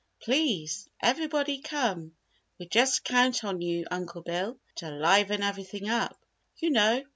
[0.19, 2.15] Please, everybody come!
[2.57, 6.19] We just count on you, Uncle Bill, to liven everything up,
[6.57, 7.03] you know."